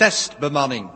[0.00, 0.88] testbemanning.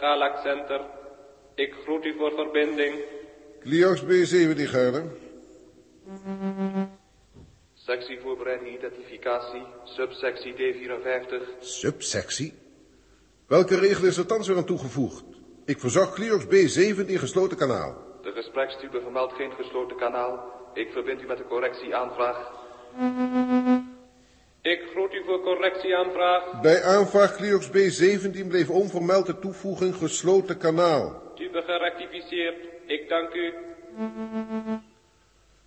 [0.00, 0.80] Galax Center.
[1.54, 2.94] Ik groet u voor verbinding.
[3.60, 5.04] Cliox B17 Gerder.
[7.74, 11.58] Sectie voorbereiding identificatie, subsectie D54.
[11.60, 12.54] Subsectie?
[13.46, 15.24] Welke regel is er thans weer aan toegevoegd?
[15.64, 17.96] Ik verzag Cliox B17 gesloten kanaal.
[18.22, 20.52] De gesprekstube vermeldt geen gesloten kanaal.
[20.74, 22.50] Ik verbind u met de correctieaanvraag.
[24.68, 26.60] Ik groet u voor correctieaanvraag.
[26.60, 31.22] Bij aanvraag Cliox B17 bleef onvermeld de toevoeging gesloten kanaal.
[31.34, 32.56] Tube gerectificeerd.
[32.86, 33.54] Ik dank u.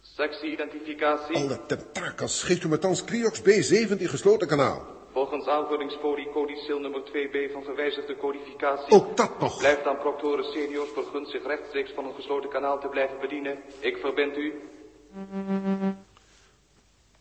[0.02, 1.35] Sectie identificatie.
[1.35, 4.85] Alle tentakels, geeft u me thans Cliox B17 gesloten kanaal.
[5.11, 8.94] Volgens aanvullingsfolie codicil nummer 2b van gewijzigde codificatie.
[8.94, 9.57] Ook dat nog.
[9.57, 13.57] Blijft aan proctoren seniors vergund zich rechtstreeks van een gesloten kanaal te blijven bedienen.
[13.79, 14.53] Ik verbind u.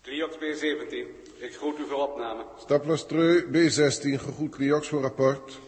[0.02, 0.92] Cliox B17,
[1.38, 2.44] ik groet u voor opname.
[2.58, 5.58] Staplastreu B16, gegoed Cliox voor rapport.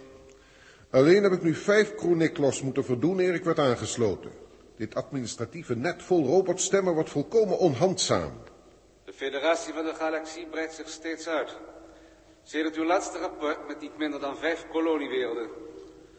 [0.91, 4.31] Alleen heb ik nu vijf chroniklos moeten verdoen eer ik werd aangesloten.
[4.77, 8.33] Dit administratieve net vol robotstemmen wordt volkomen onhandzaam.
[9.05, 11.57] De federatie van de galaxie breidt zich steeds uit.
[12.43, 15.49] Sedert uw laatste rapport met niet minder dan vijf koloniewerelden.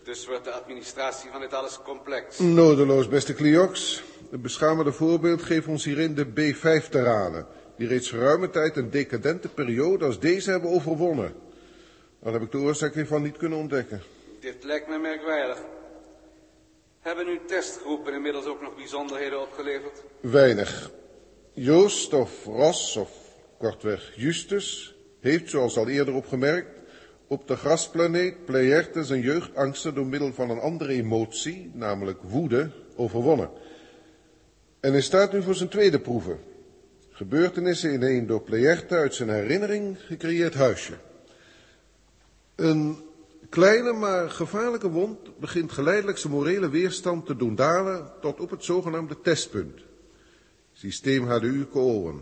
[0.03, 2.39] Dus wordt de administratie van dit alles complex.
[2.39, 4.03] Nodeloos, beste Cliox.
[4.31, 7.47] Het beschamende voorbeeld geeft ons hierin de B5-terranen,
[7.77, 11.33] die reeds geruime tijd een decadente periode als deze hebben overwonnen.
[12.19, 14.01] Daar heb ik de oorzaak hiervan niet kunnen ontdekken.
[14.39, 15.61] Dit lijkt me merkwaardig.
[16.99, 20.03] Hebben uw testgroepen inmiddels ook nog bijzonderheden opgeleverd?
[20.19, 20.91] Weinig.
[21.51, 23.11] Joost of Ros of
[23.57, 26.69] kortweg Justus heeft, zoals al eerder opgemerkt,
[27.27, 33.49] op de grasplaneet Pleierte zijn jeugdangsten door middel van een andere emotie, namelijk woede, overwonnen.
[34.79, 36.39] En hij staat nu voor zijn tweede proeven.
[37.15, 40.93] Gebeurtenissen in een door Pleierte uit zijn herinnering gecreëerd huisje.
[42.55, 42.97] Een
[43.49, 48.63] kleine maar gevaarlijke wond begint geleidelijk zijn morele weerstand te doen dalen tot op het
[48.63, 49.81] zogenaamde testpunt.
[50.71, 52.21] Systeem HDU Koolwen.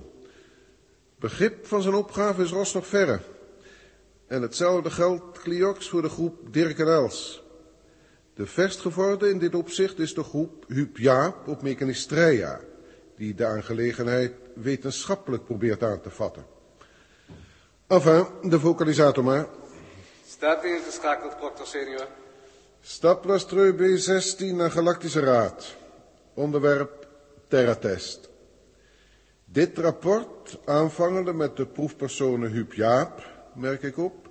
[1.20, 3.20] Begrip van zijn opgave is Ros nog verre.
[4.28, 7.44] En hetzelfde geldt Cliox voor de groep Dirk en Els.
[8.34, 12.60] De verstgevorde in dit opzicht is de groep Huub Jaap op Mechanistreia,
[13.16, 16.46] die de aangelegenheid wetenschappelijk probeert aan te vatten.
[17.88, 19.48] Enfin, de vocalisator maar.
[20.28, 22.08] Staat ingeschakeld, proctor senior.
[22.82, 25.76] Staplastreu B16 naar Galactische Raad.
[26.34, 27.08] Onderwerp
[27.48, 28.30] Terratest.
[29.46, 33.24] Dit rapport, aanvangende met de proefpersonen Huub Jaap,
[33.56, 34.30] merk ik op,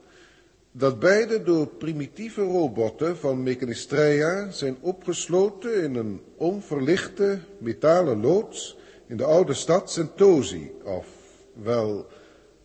[0.73, 8.77] dat beide door primitieve robotten van Mechanistreia zijn opgesloten in een onverlichte metalen loods
[9.10, 11.06] in de oude stad Sentosi, of
[11.53, 12.09] wel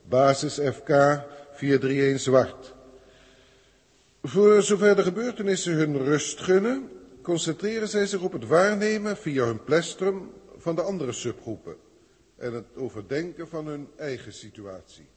[0.04, 0.90] basis FK
[1.52, 2.74] 431 Zwart.
[4.24, 6.90] Voor zover de gebeurtenissen hun rust gunnen,
[7.22, 11.76] concentreren zij zich op het waarnemen via hun plestrum van de andere subgroepen
[12.38, 15.08] en het overdenken van hun eigen situatie.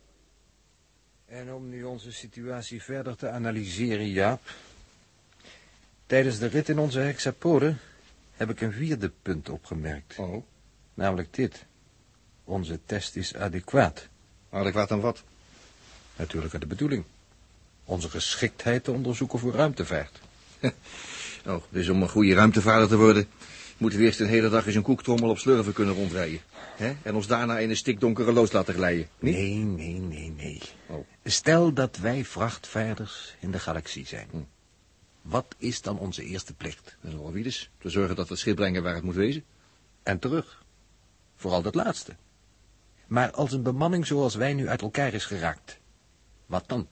[1.27, 4.41] En om nu onze situatie verder te analyseren, Jaap.
[6.07, 7.75] Tijdens de rit in onze hexapode
[8.33, 10.19] heb ik een vierde punt opgemerkt.
[10.19, 10.45] Oh,
[10.99, 11.65] Namelijk dit.
[12.45, 14.09] Onze test is adequaat.
[14.51, 15.23] adequaat aan wat?
[16.17, 17.05] Natuurlijk aan de bedoeling.
[17.85, 20.21] Onze geschiktheid te onderzoeken voor ruimtevaart.
[21.47, 23.29] Oh, dus om een goede ruimtevaarder te worden...
[23.77, 26.41] moeten we eerst een hele dag eens een koektrommel op slurven kunnen rondrijden.
[26.77, 26.97] hè?
[27.03, 29.09] En ons daarna in een stikdonkere loods laten glijden.
[29.19, 29.35] Niet?
[29.35, 30.61] Nee, nee, nee, nee.
[30.87, 31.07] Oh.
[31.25, 34.29] Stel dat wij vrachtvaarders in de galaxie zijn.
[34.31, 34.37] Hm.
[35.23, 36.97] Wat is dan onze eerste plicht?
[37.33, 37.71] Wie dus.
[37.79, 39.45] Te zorgen dat we het schip brengen waar het moet wezen.
[40.03, 40.67] En terug.
[41.39, 42.17] Vooral dat laatste.
[43.07, 45.79] Maar als een bemanning zoals wij nu uit elkaar is geraakt.
[46.47, 46.89] Wat dan?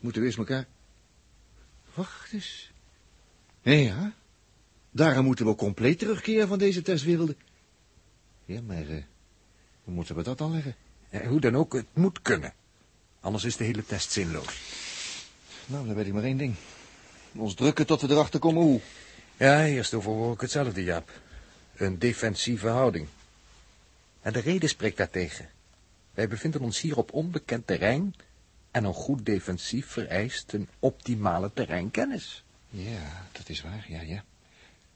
[0.00, 0.66] Moeten we eerst elkaar...
[1.94, 2.72] Wacht eens.
[3.62, 4.12] Nee, ja.
[4.90, 7.36] Daarom moeten we compleet terugkeren van deze testwerelden.
[8.44, 8.88] Ja, maar...
[8.88, 9.02] eh,
[9.84, 10.74] hoe moeten we dat dan leggen?
[11.10, 12.52] Eh, hoe dan ook, het moet kunnen.
[13.20, 14.60] Anders is de hele test zinloos.
[15.66, 16.54] Nou, dan weet ik maar één ding.
[17.34, 18.80] Ons drukken tot we erachter komen hoe.
[19.36, 21.10] Ja, eerst overwoog ik hetzelfde, Jaap.
[21.76, 23.06] Een defensieve houding.
[24.22, 25.48] En de reden spreekt daartegen.
[26.14, 28.14] Wij bevinden ons hier op onbekend terrein...
[28.72, 32.44] En een goed defensief vereist een optimale terreinkennis.
[32.68, 34.24] Ja, dat is waar, ja, ja.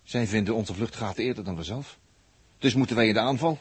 [0.02, 1.98] Zij vinden onze vluchtgaten eerder dan we zelf.
[2.58, 3.58] Dus moeten wij in de aanval.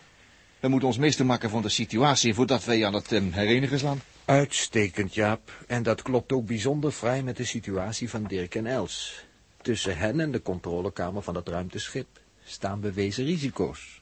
[0.60, 4.02] We moeten ons meester maken van de situatie voordat wij aan het um, herenigen slaan.
[4.26, 5.64] Uitstekend, Jaap.
[5.68, 9.26] En dat klopt ook bijzonder vrij met de situatie van Dirk en Els.
[9.62, 12.08] Tussen hen en de controlekamer van het ruimteschip
[12.44, 14.02] staan bewezen risico's.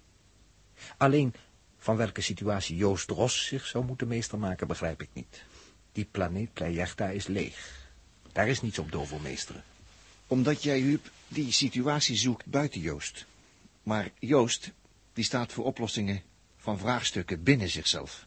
[0.97, 1.33] Alleen
[1.83, 5.43] van welke situatie Joost Ros zich zou moeten meester maken, begrijp ik niet.
[5.91, 7.89] Die planeet Pleierta is leeg.
[8.31, 9.63] Daar is niets op door voor meesteren.
[10.27, 13.25] Omdat jij, Huub, die situatie zoekt buiten Joost.
[13.83, 14.71] Maar Joost,
[15.13, 16.21] die staat voor oplossingen
[16.57, 18.25] van vraagstukken binnen zichzelf.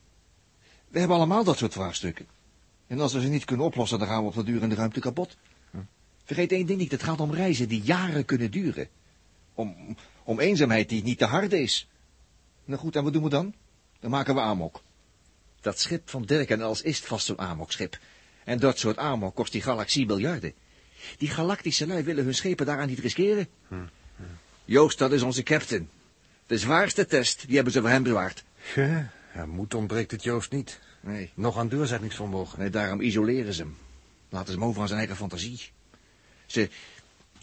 [0.89, 2.27] We hebben allemaal dat soort vraagstukken.
[2.87, 4.75] En als we ze niet kunnen oplossen, dan gaan we op de duur in de
[4.75, 5.37] ruimte kapot.
[6.25, 8.89] Vergeet één ding niet, het gaat om reizen die jaren kunnen duren.
[9.55, 11.89] Om, om eenzaamheid die niet te hard is.
[12.67, 13.55] Nou goed, en wat doen we dan?
[14.01, 14.83] Dan maken we amok.
[15.61, 17.99] Dat schip van Dirk en Els is vast zo'n amokschip.
[18.45, 20.53] En dat soort amok kost die galaxie miljarden.
[21.19, 23.49] Die galactische lui willen hun schepen daaraan niet riskeren.
[24.65, 25.89] Joost, dat is onze captain.
[26.47, 28.45] De zwaarste test, die hebben ze voor hem bewaard.
[28.75, 30.81] Ja, ja, moed ontbreekt het Joost niet.
[31.01, 32.59] Nee, Nog aan doorzettingsvermogen.
[32.59, 33.77] nee, daarom isoleren ze hem.
[34.29, 35.61] Laten ze hem over aan zijn eigen fantasie.
[36.47, 36.69] Ze,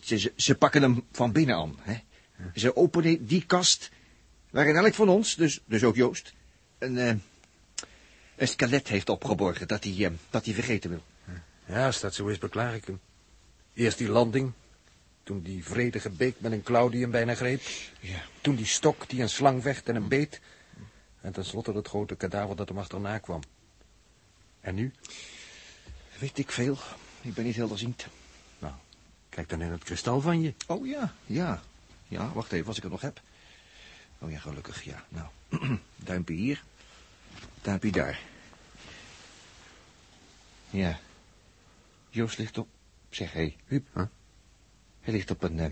[0.01, 1.75] ze, ze, ze pakken hem van binnen aan.
[1.79, 1.97] Hè?
[2.55, 3.91] Ze openen die kast
[4.53, 6.33] waarin elk van ons, dus, dus ook Joost,
[6.77, 7.15] een, eh,
[8.35, 11.03] een skelet heeft opgeborgen dat hij, eh, dat hij vergeten wil.
[11.65, 13.00] Ja, als dat zo is, beklaag ik hem.
[13.73, 14.51] Eerst die landing,
[15.23, 17.61] toen die vredige beek met een klauw die hem bijna greep.
[18.00, 18.23] Ja.
[18.41, 20.39] Toen die stok die een slang vecht en hem beet.
[21.21, 23.41] En tenslotte het grote kadaver dat hem achterna kwam.
[24.61, 24.94] En nu?
[26.19, 26.77] Weet ik veel.
[27.21, 28.07] Ik ben niet helderziend.
[28.59, 28.73] Nou,
[29.29, 30.53] kijk dan in het kristal van je.
[30.67, 31.63] Oh ja, ja.
[32.07, 33.21] Ja, wacht even, als ik het nog heb.
[34.23, 35.05] Oh ja, gelukkig, ja.
[35.09, 35.27] Nou,
[35.95, 36.63] duimpje hier,
[37.61, 38.19] duimpje daar.
[40.69, 40.99] Ja.
[42.09, 42.67] Joost ligt op...
[43.09, 43.87] Zeg, hé, hey, Huub.
[43.93, 44.03] Huh?
[45.01, 45.69] Hij ligt op een, eh,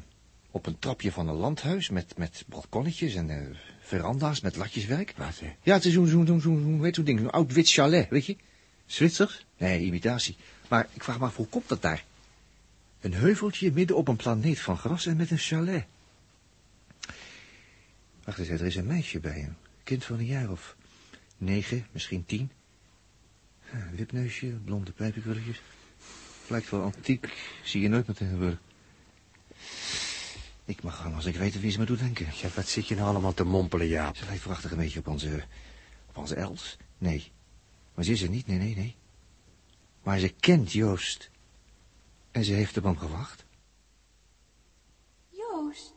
[0.51, 5.13] op een trapje van een landhuis met, met balkonnetjes en eh, veranda's met latjeswerk.
[5.17, 5.55] Wat, hè?
[5.63, 8.25] Ja, het is zo'n, zo'n, zo'n, zo'n, heet zo'n ding, zo'n oud wit chalet, weet
[8.25, 8.35] je?
[8.85, 9.45] Zwitsers?
[9.57, 10.35] Nee, imitatie.
[10.67, 12.03] Maar ik vraag me af, hoe komt dat daar?
[12.99, 15.85] Een heuveltje midden op een planeet van gras en met een chalet.
[18.31, 19.57] Wacht eens, er is een meisje bij hem.
[19.83, 20.75] Kind van een jaar of
[21.37, 22.51] negen, misschien tien.
[23.95, 25.61] Wipneusje, blonde pijpenkrulletjes.
[26.47, 27.33] Lijkt wel antiek,
[27.63, 28.59] zie je nooit meer tegenwoordig.
[30.65, 32.25] Ik mag gaan als ik weet wie ze me doet denken.
[32.41, 34.15] Ja, wat zit je nou allemaal te mompelen, Jaap?
[34.15, 35.43] Ze lijkt prachtig een beetje op onze...
[36.09, 36.77] op onze Els.
[36.97, 37.31] Nee.
[37.93, 38.95] Maar ze is er niet, nee, nee, nee.
[40.03, 41.29] Maar ze kent Joost.
[42.31, 43.45] En ze heeft op hem gewacht.
[45.29, 45.93] Joost.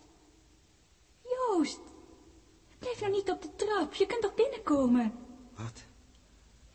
[1.23, 1.93] Joost.
[2.95, 3.95] Blijf nou niet op de trap.
[3.95, 5.13] Je kunt toch binnenkomen?
[5.55, 5.83] Wat?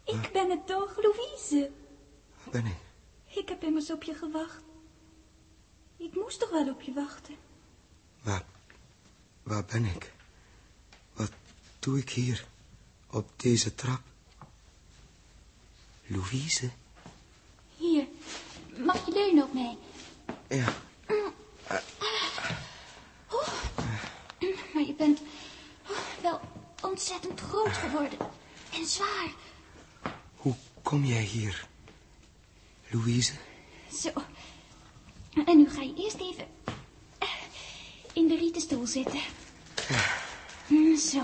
[0.03, 1.71] Ik ben het toch, Louise.
[2.51, 2.77] Ben ik?
[3.35, 4.63] Ik heb immers op je gewacht.
[5.97, 7.35] Ik moest toch wel op je wachten.
[8.21, 8.45] Waar,
[9.43, 10.13] waar ben ik?
[11.13, 11.31] Wat
[11.79, 12.45] doe ik hier,
[13.09, 14.01] op deze trap?
[16.05, 16.69] Louise?
[17.77, 18.07] Hier,
[18.77, 19.77] mag je leunen op mij?
[20.47, 20.73] Ja,
[24.73, 25.38] Maar je bent oh,
[26.21, 26.39] wel
[26.83, 28.17] ontzettend groot geworden.
[28.73, 29.31] En zwaar.
[30.35, 31.67] hoe kom jij hier?
[32.87, 33.33] Louise?
[33.93, 34.09] Zo.
[35.45, 36.47] En nu ga je eerst even
[37.17, 37.27] eh,
[38.13, 39.19] in de rieten stoel zitten.
[40.67, 41.21] Mm, Zo.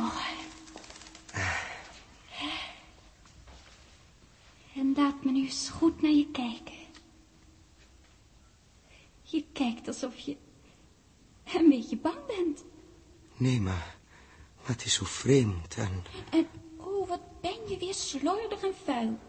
[4.75, 6.73] En laat me nu eens goed naar je kijken.
[9.21, 10.37] Je kijkt alsof je
[11.53, 12.63] een beetje bang bent.
[13.37, 13.97] Nee, maar,
[14.65, 19.19] maar het is zo vreemd en En oh, wat ben je weer slordig en vuil.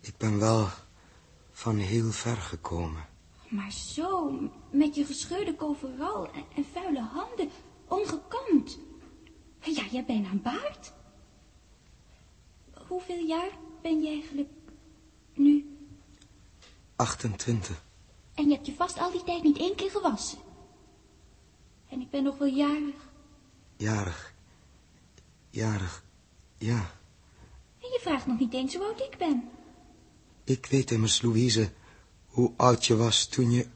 [0.00, 0.68] ik ben wel
[1.50, 3.06] van heel ver gekomen.
[3.48, 4.38] Maar zo,
[4.70, 7.50] met je gescheurde coveral en, en vuile handen,
[7.88, 8.78] ongekamd.
[9.60, 10.92] Ja, jij bent aan baard.
[12.86, 13.50] Hoeveel jaar
[13.82, 14.50] ben je eigenlijk
[15.34, 15.76] nu?
[16.96, 17.84] 28.
[18.34, 20.38] En je hebt je vast al die tijd niet één keer gewassen.
[21.88, 23.10] En ik ben nog wel jarig.
[23.76, 24.34] Jarig.
[25.50, 26.04] Jarig.
[26.58, 26.90] Ja.
[27.78, 29.48] En je vraagt nog niet eens hoe oud ik ben.
[30.44, 31.70] Ik weet immers, Louise,
[32.26, 33.66] hoe oud je was toen je...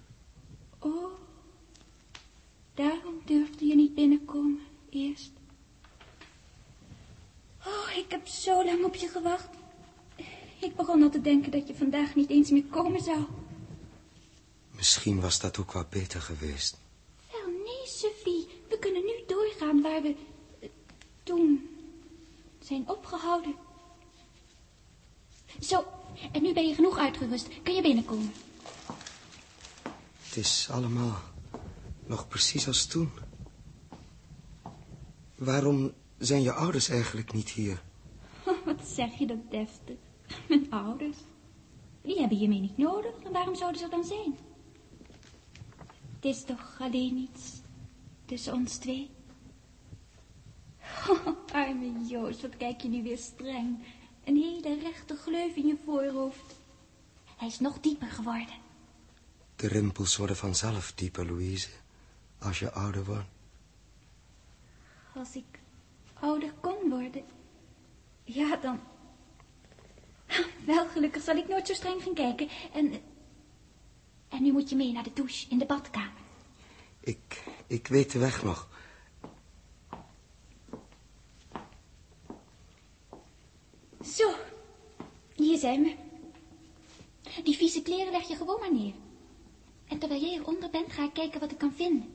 [0.79, 1.13] Oh,
[2.75, 4.61] daarom durfde je niet binnenkomen,
[4.91, 5.31] eerst.
[7.67, 9.49] Oh, ik heb zo lang op je gewacht.
[10.61, 13.25] Ik begon al te denken dat je vandaag niet eens meer komen zou.
[14.71, 16.79] Misschien was dat ook wel beter geweest.
[17.33, 18.47] Wel, nee, Sophie.
[18.69, 20.15] We kunnen nu doorgaan waar we
[21.23, 21.69] toen
[22.61, 23.55] zijn opgehouden.
[25.61, 25.85] Zo,
[26.33, 27.49] En nu ben je genoeg uitgerust.
[27.63, 28.33] Kun je binnenkomen?
[30.23, 31.21] Het is allemaal
[32.07, 33.11] nog precies als toen.
[35.35, 37.83] Waarom zijn je ouders eigenlijk niet hier?
[38.65, 39.97] Wat zeg je dat deftig.
[40.49, 41.17] Mijn ouders.
[42.03, 43.13] Die hebben je mee niet nodig.
[43.25, 44.37] En waarom zouden ze er dan zijn?
[46.15, 47.61] Het is toch alleen iets
[48.25, 49.11] tussen ons twee?
[51.09, 53.79] Oh, arme Joost, wat kijk je nu weer streng.
[54.25, 56.61] Een hele rechte gleuf in je voorhoofd.
[57.37, 58.55] Hij is nog dieper geworden.
[59.57, 61.69] De rimpels worden vanzelf dieper, Louise.
[62.39, 63.29] Als je ouder wordt.
[65.15, 65.61] Als ik
[66.21, 67.25] ouder kon worden.
[68.25, 68.81] Ja, dan...
[70.67, 72.49] Wel, gelukkig zal ik nooit zo streng gaan kijken.
[72.73, 72.93] En...
[74.29, 76.21] En nu moet je mee naar de douche in de badkamer.
[77.01, 78.69] Ik, ik weet de weg nog.
[84.17, 84.35] Zo,
[85.35, 85.95] hier zijn we.
[87.45, 88.93] Die vieze kleren leg je gewoon maar neer.
[89.89, 92.15] En terwijl jij eronder bent, ga ik kijken wat ik kan vinden.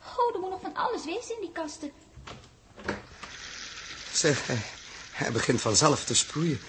[0.00, 1.92] Oh, er moet nog van alles wezen in die kasten.
[4.12, 4.62] Zeg, hij,
[5.12, 6.60] hij begint vanzelf te sproeien.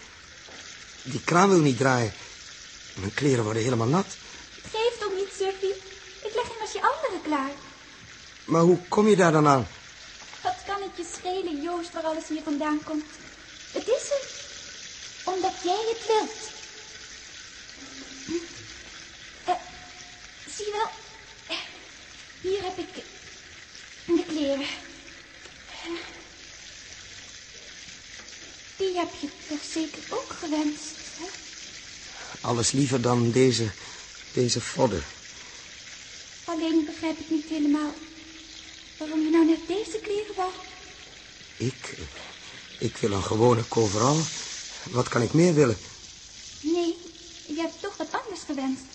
[1.04, 2.14] Die kraan wil niet draaien.
[2.96, 4.06] Mijn kleren worden helemaal nat.
[4.64, 5.74] Geef toch niet, Suffie.
[6.28, 7.52] Ik leg hem als je andere klaar.
[8.46, 9.68] Maar hoe kom je daar dan aan?
[10.44, 13.04] Wat kan het je schelen, Joost, waar alles hier vandaan komt?
[13.72, 14.34] Het is er.
[15.34, 16.54] Omdat jij het wilt.
[19.46, 19.56] Eh,
[20.56, 20.90] zie je wel?
[21.58, 21.64] Eh,
[22.42, 22.94] Hier heb ik
[24.06, 24.68] de kleren.
[28.78, 31.26] Die heb je toch zeker ook gewenst, hè?
[32.66, 33.72] Alles liever dan deze,
[34.34, 35.04] deze vodden.
[36.46, 37.92] Alleen begrijp ik niet helemaal
[39.00, 40.52] waarom je nou net deze kleren wou.
[41.58, 41.98] Ik,
[42.80, 44.22] ik wil een gewone coverall.
[44.92, 45.78] Wat kan ik meer willen?
[46.62, 46.96] Nee,
[47.48, 48.86] je hebt toch wat anders gewenst.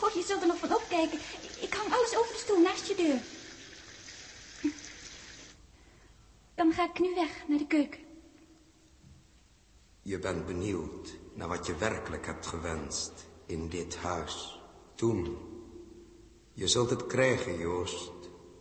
[0.00, 1.18] Oh, je zult er nog van opkijken.
[1.60, 3.20] Ik hang alles over de stoel naast je deur.
[6.54, 8.00] Dan ga ik nu weg naar de keuken.
[10.02, 12.45] Je bent benieuwd naar wat je werkelijk hebt
[13.46, 14.60] in dit huis.
[14.94, 15.36] Toen.
[16.52, 18.12] Je zult het krijgen, Joost.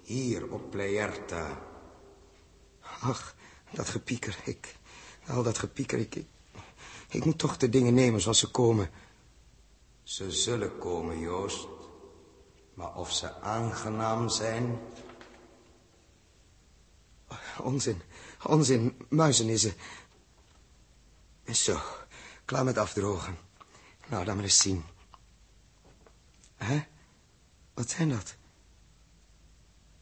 [0.04, 1.62] Hier op Pleierta.
[3.02, 3.36] Ach,
[3.72, 4.38] dat gepieker.
[4.44, 4.76] Ik,
[5.28, 6.00] al dat gepieker.
[6.00, 6.28] Ik, ik,
[7.10, 8.90] ik moet toch de dingen nemen zoals ze komen.
[10.04, 11.68] Ze zullen komen, Joost.
[12.74, 14.80] Maar of ze aangenaam zijn...
[17.62, 18.02] Onzin,
[18.44, 19.74] onzin, muizenissen.
[21.46, 21.80] Zo,
[22.46, 23.38] klaar met afdrogen.
[24.10, 24.84] Nou, dan maar eens zien.
[26.56, 26.84] Hè?
[27.74, 28.36] Wat zijn dat?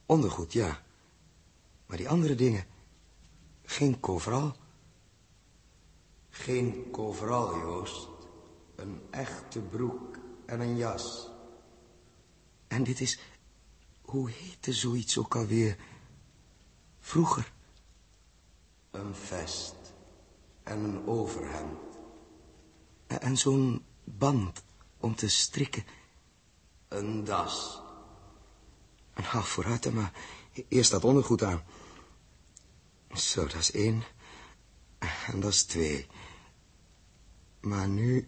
[0.05, 0.81] Ondergoed, ja.
[1.85, 2.65] Maar die andere dingen...
[3.65, 4.51] Geen coverall.
[6.29, 8.09] Geen coverall, Joost.
[8.75, 11.29] Een echte broek en een jas.
[12.67, 13.19] En dit is...
[14.01, 15.77] Hoe heette zoiets ook alweer?
[16.99, 17.53] Vroeger.
[18.91, 19.75] Een vest
[20.63, 21.97] en een overhemd.
[23.07, 24.63] En zo'n band
[24.97, 25.83] om te strikken.
[26.87, 27.81] Een das.
[29.15, 30.13] Nou, vooruit dan maar.
[30.67, 31.63] Eerst dat ondergoed aan.
[33.13, 34.03] Zo, dat is één.
[35.27, 36.07] En dat is twee.
[37.61, 38.27] Maar nu...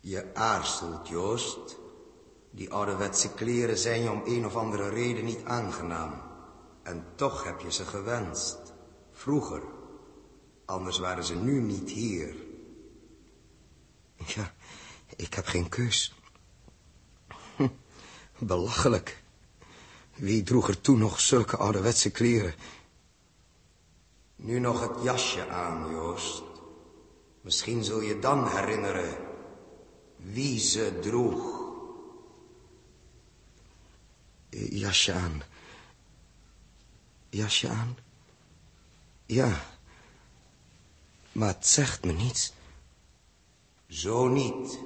[0.00, 1.78] Je aarzelt, Joost.
[2.50, 6.22] Die ouderwetse kleren zijn je om een of andere reden niet aangenaam.
[6.82, 8.72] En toch heb je ze gewenst.
[9.12, 9.62] Vroeger.
[10.64, 12.34] Anders waren ze nu niet hier.
[14.26, 14.54] Ja,
[15.16, 16.14] ik heb geen keus.
[18.38, 19.22] Belachelijk.
[20.14, 22.54] Wie droeg er toen nog zulke ouderwetse kleren?
[24.36, 26.42] Nu nog het jasje aan, Joost.
[27.40, 29.16] Misschien zul je dan herinneren
[30.16, 31.60] wie ze droeg.
[34.50, 35.42] Jasje aan.
[37.30, 37.96] Jasje aan?
[39.26, 39.64] Ja.
[41.32, 42.52] Maar het zegt me niets.
[43.88, 44.78] Zo niet.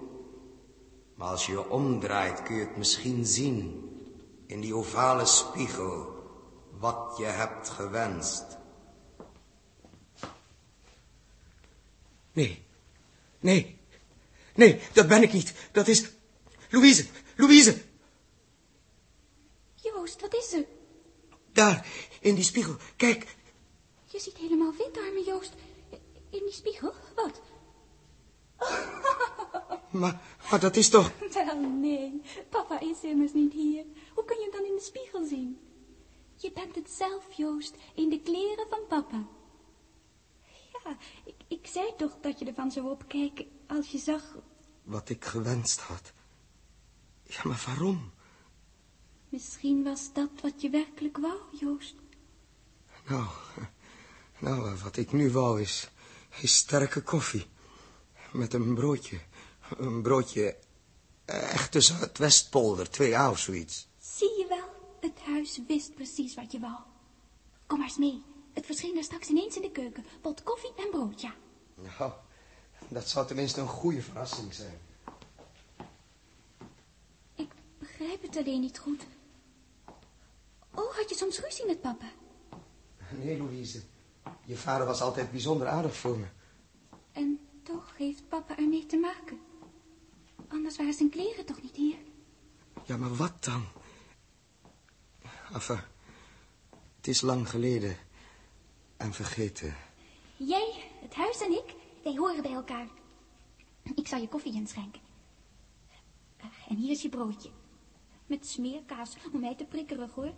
[1.17, 3.91] Maar als je je omdraait kun je het misschien zien.
[4.47, 6.15] In die ovale spiegel.
[6.79, 8.45] Wat je hebt gewenst.
[12.33, 12.65] Nee.
[13.41, 13.79] Nee.
[14.55, 15.55] Nee, dat ben ik niet.
[15.73, 16.11] Dat is...
[16.71, 17.07] Louise.
[17.37, 17.83] Louise.
[19.75, 20.65] Joost, wat is er?
[21.53, 21.87] Daar,
[22.21, 22.77] in die spiegel.
[22.97, 23.37] Kijk.
[24.05, 25.53] Je ziet helemaal wit, arme Joost.
[26.31, 26.93] In die spiegel?
[27.15, 27.41] Wat?
[29.99, 31.13] Maar, maar dat is toch...
[31.33, 32.21] Wel, nee.
[32.49, 33.85] Papa is immers niet hier.
[34.15, 35.59] Hoe kun je hem dan in de spiegel zien?
[36.37, 39.27] Je bent het zelf, Joost, in de kleren van papa.
[40.73, 44.23] Ja, Ja, ik, ik zei toch dat je ervan zou opkijken als je zag...
[44.83, 46.13] Wat ik gewenst had.
[47.23, 48.11] Ja, maar waarom?
[49.29, 51.95] Misschien was dat wat je werkelijk wou, Joost.
[53.09, 53.27] Nou,
[54.39, 55.91] nou, wat ik nu wou is,
[56.41, 57.47] is sterke koffie.
[58.33, 59.21] Met een broodje.
[59.77, 60.57] Een broodje
[61.25, 63.89] echt tussen het Westpolder, 2A of zoiets.
[63.99, 66.77] Zie je wel, het huis wist precies wat je wou.
[67.67, 68.23] Kom maar eens mee.
[68.53, 70.05] Het verscheen er straks ineens in de keuken.
[70.21, 71.35] Pot koffie en brood, ja.
[71.99, 72.13] Nou,
[72.89, 74.79] dat zou tenminste een goede verrassing zijn.
[77.35, 79.07] Ik begrijp het alleen niet goed.
[80.75, 82.07] Oh, had je soms ruzie met papa?
[83.11, 83.83] Nee, Louise.
[84.45, 86.27] Je vader was altijd bijzonder aardig voor me.
[87.13, 89.41] En toch heeft papa ermee te maken.
[90.49, 91.97] Anders waren zijn kleren toch niet hier?
[92.85, 93.65] Ja, maar wat dan?
[95.53, 95.81] Enfin,
[96.97, 97.97] het is lang geleden
[98.97, 99.77] en vergeten.
[100.37, 102.87] Jij, het huis en ik, wij horen bij elkaar.
[103.95, 105.01] Ik zal je koffie inschenken.
[106.69, 107.51] En hier is je broodje.
[108.27, 110.33] Met smeerkaas, om mij te prikkerig, hoor.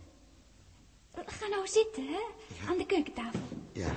[1.27, 2.21] Ga nou zitten, hè?
[2.69, 3.41] Aan de keukentafel.
[3.73, 3.97] Ja.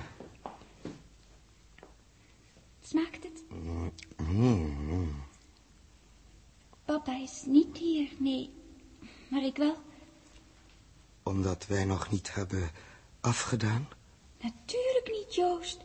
[2.81, 3.43] Smaakt het?
[4.17, 5.23] Mm.
[7.03, 8.49] Papa is niet hier, nee.
[9.27, 9.75] Maar ik wel.
[11.23, 12.71] Omdat wij nog niet hebben
[13.21, 13.87] afgedaan?
[14.41, 15.79] Natuurlijk niet, Joost.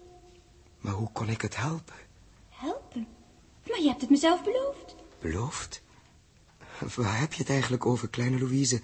[0.81, 1.95] Maar hoe kon ik het helpen?
[2.49, 3.07] Helpen?
[3.69, 4.95] Maar je hebt het mezelf beloofd.
[5.21, 5.83] Beloofd?
[6.97, 8.81] Waar heb je het eigenlijk over, kleine Louise?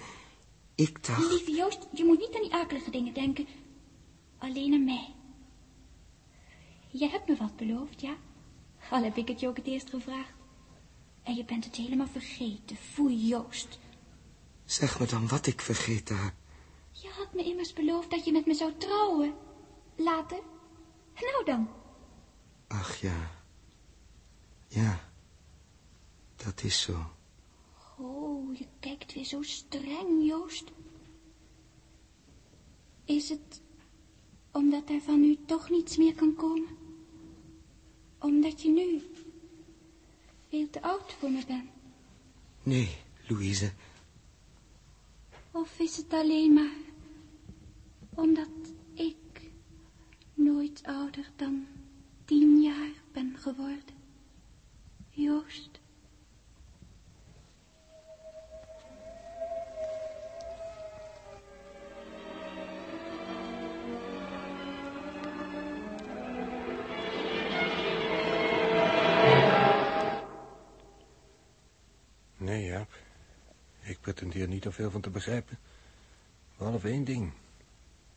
[0.74, 1.30] Ik dacht...
[1.30, 3.46] Lieve Joost, je moet niet aan die akelige dingen denken.
[4.38, 5.14] Alleen aan mij.
[6.90, 8.14] Je hebt me wat beloofd, ja?
[8.90, 10.41] Al heb ik het je ook het eerst gevraagd.
[11.22, 12.76] En je bent het helemaal vergeten.
[12.76, 13.78] Foei, Joost.
[14.64, 16.34] Zeg me dan wat ik vergeten heb.
[16.90, 19.34] Je had me immers beloofd dat je met me zou trouwen.
[19.96, 20.40] Later.
[21.14, 21.68] Nou dan.
[22.66, 23.30] Ach ja.
[24.68, 25.10] Ja.
[26.36, 27.06] Dat is zo.
[27.98, 30.64] Oh, je kijkt weer zo streng, Joost.
[33.04, 33.60] Is het
[34.50, 36.76] omdat er van u toch niets meer kan komen?
[38.18, 39.02] Omdat je nu
[40.52, 41.70] veel te oud voor me bent?
[42.62, 43.72] Nee, Louise.
[45.50, 46.76] Of is het alleen maar
[48.14, 48.48] omdat
[48.94, 49.50] ik
[50.34, 51.66] nooit ouder dan
[52.24, 53.91] tien jaar ben geworden?
[74.22, 75.58] Ik pretendeer niet er veel van te begrijpen.
[76.58, 77.32] Behalve één ding.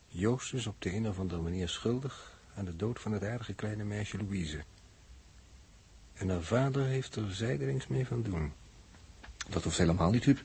[0.08, 3.52] Joost is op de een of andere manier schuldig aan de dood van het aardige
[3.52, 4.64] kleine meisje Louise.
[6.14, 8.52] En haar vader heeft er zijdelings mee van doen.
[9.48, 10.42] Dat hoeft helemaal niet, Huub.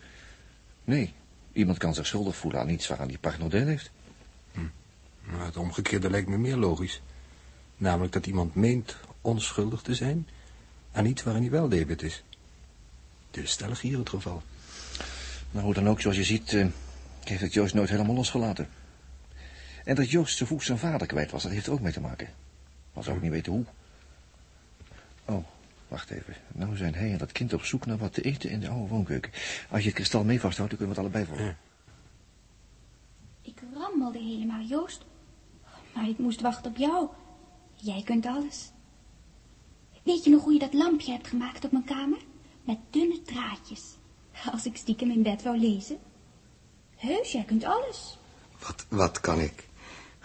[0.83, 1.13] Nee,
[1.51, 3.91] iemand kan zich schuldig voelen aan iets waaraan die partner deel heeft.
[5.19, 7.01] Maar het omgekeerde lijkt me meer logisch.
[7.77, 10.27] Namelijk dat iemand meent onschuldig te zijn
[10.91, 12.23] aan iets waarin hij wel debet is.
[13.31, 14.43] Dus stellig hier het geval.
[15.51, 16.67] Nou, hoe dan ook, zoals je ziet, eh,
[17.23, 18.69] heeft het Joost nooit helemaal losgelaten.
[19.83, 21.99] En dat Joost zo vroeg zijn vader kwijt was, dat heeft er ook mee te
[22.01, 22.29] maken.
[22.93, 23.65] Maar zou ook niet weten hoe.
[25.25, 25.45] Oh,
[25.87, 26.35] wacht even.
[26.47, 28.87] Nou zijn hij en dat kind op zoek naar wat te eten in de oude
[28.87, 29.31] woonkeuken.
[29.69, 31.57] Als je het kristal mee vasthoudt, dan kunnen we het allebei volgen.
[33.41, 35.05] Ik rammelde helemaal, Joost.
[35.93, 37.09] Maar ik moest wachten op jou.
[37.75, 38.71] Jij kunt alles.
[40.03, 42.19] Weet je nog hoe je dat lampje hebt gemaakt op mijn kamer?
[42.63, 43.81] Met dunne draadjes.
[44.51, 45.99] Als ik stiekem in bed wou lezen.
[46.95, 48.17] Heus, jij kunt alles.
[48.59, 49.67] Wat, wat kan ik?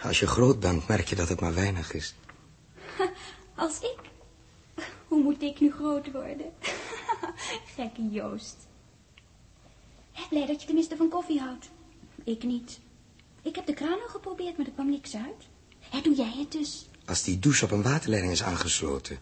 [0.02, 2.14] Als je groot bent, merk je dat het maar weinig is.
[3.54, 3.98] Als ik?
[5.08, 6.52] Hoe moet ik nu groot worden?
[7.76, 8.56] Gekke Joost.
[10.28, 11.70] Blij dat je tenminste van koffie houdt.
[12.24, 12.80] Ik niet.
[13.42, 15.46] Ik heb de kraan al geprobeerd, maar er kwam niks uit.
[15.78, 16.88] Hè, doe jij het dus?
[17.04, 19.18] Als die douche op een waterleiding is aangesloten,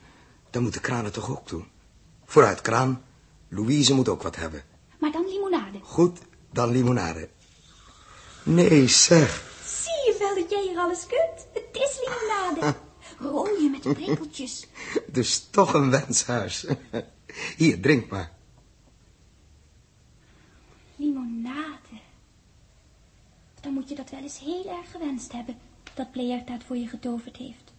[0.51, 1.67] dan moet de kraan het toch ook doen?
[2.25, 3.03] Vooruit, kraan.
[3.49, 4.63] Louise moet ook wat hebben.
[5.05, 5.79] Maar dan limonade.
[5.83, 6.19] Goed,
[6.53, 7.29] dan limonade.
[8.43, 9.45] Nee, zeg.
[9.65, 11.47] Zie je wel dat jij hier alles kunt?
[11.53, 12.77] Het is limonade.
[13.19, 14.67] Rooien met prikkeltjes.
[15.07, 16.67] Dus toch een wenshuis.
[17.57, 18.33] Hier, drink maar.
[20.97, 22.01] Limonade.
[23.61, 25.59] Dan moet je dat wel eens heel erg gewenst hebben,
[25.95, 27.73] dat Pleerta het voor je getoverd heeft.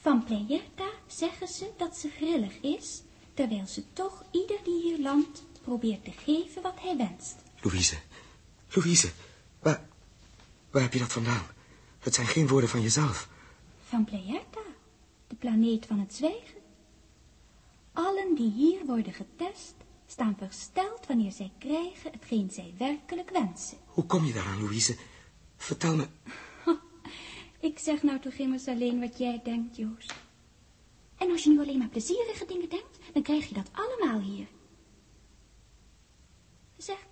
[0.00, 3.02] Van Pleerta zeggen ze dat ze grillig is,
[3.34, 7.36] terwijl ze toch ieder die hier landt probeert te geven wat hij wenst.
[7.60, 7.96] Louise,
[8.68, 9.10] Louise,
[9.62, 9.88] waar,
[10.70, 11.46] waar heb je dat vandaan?
[11.98, 13.28] Het zijn geen woorden van jezelf.
[13.88, 14.60] Van Pleerta?
[15.38, 16.60] planeet van het zwijgen.
[17.92, 19.74] Allen die hier worden getest,
[20.06, 23.78] staan versteld wanneer zij krijgen hetgeen zij werkelijk wensen.
[23.86, 24.96] Hoe kom je daaraan, Louise?
[25.56, 26.06] Vertel me.
[27.70, 30.14] Ik zeg nou toch immers alleen wat jij denkt, Joost.
[31.16, 34.46] En als je nu alleen maar plezierige dingen denkt, dan krijg je dat allemaal hier.
[36.78, 37.06] Zeg,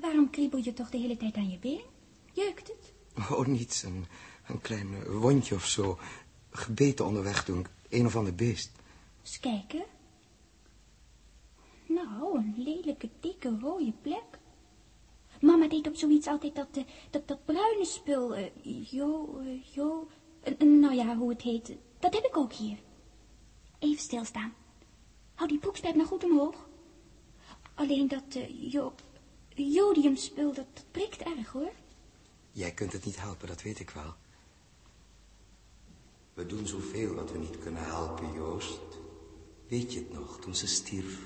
[0.00, 1.84] waarom kriebel je toch de hele tijd aan je been?
[2.32, 2.92] Jeukt het?
[3.30, 3.82] Oh, niets.
[3.82, 4.06] Een,
[4.46, 5.98] een klein eh, wondje of zo.
[6.50, 7.66] Gebeten onderweg toen.
[7.88, 8.72] Een of ander beest.
[9.22, 9.84] Eens kijken.
[11.86, 14.38] Nou, een lelijke, dikke, rode plek.
[15.40, 18.50] Mama deed op zoiets altijd dat, eh, dat, dat bruine spul, eh,
[18.90, 19.40] jo,
[19.72, 20.08] jo,
[20.58, 22.78] nou ja, hoe het heet, dat heb ik ook hier.
[23.78, 24.54] Even stilstaan.
[25.34, 26.68] Hou die broekspijp nou goed omhoog.
[27.76, 28.92] Alleen dat, eh, jo,
[29.54, 31.72] jodiumspul, dat, dat prikt erg, hoor.
[32.52, 34.14] Jij kunt het niet helpen, dat weet ik wel.
[36.34, 38.80] We doen zoveel wat we niet kunnen helpen, Joost.
[39.68, 41.18] Weet je het nog, toen ze stierf?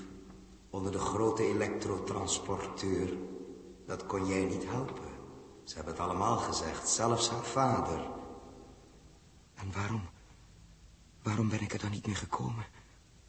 [0.69, 3.17] Onder de grote elektrotransporteur.
[3.85, 5.09] Dat kon jij niet helpen.
[5.63, 8.09] Ze hebben het allemaal gezegd, zelfs haar vader.
[9.53, 10.09] En waarom?
[11.21, 12.65] Waarom ben ik er dan niet meer gekomen?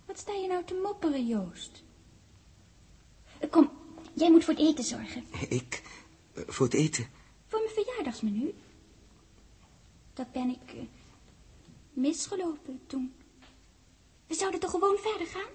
[0.07, 1.83] Wat sta je nou te mopperen, Joost?
[4.23, 5.25] Jij moet voor het eten zorgen.
[5.49, 5.83] Ik?
[6.35, 7.07] eh, Voor het eten?
[7.47, 8.55] Voor mijn verjaardagsmenu.
[10.15, 10.83] Dat ben ik eh,
[11.93, 13.15] misgelopen toen.
[14.27, 15.51] We zouden toch gewoon verder gaan?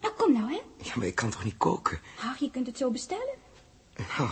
[0.00, 0.60] Nou, kom nou, hè.
[0.84, 2.00] Ja, maar ik kan toch niet koken?
[2.20, 3.34] Ach, je kunt het zo bestellen.
[4.18, 4.30] Nou,